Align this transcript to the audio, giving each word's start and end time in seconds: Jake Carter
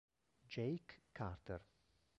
Jake 0.49 1.05
Carter 1.13 1.61